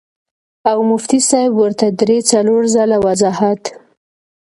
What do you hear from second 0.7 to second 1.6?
مفتي صېب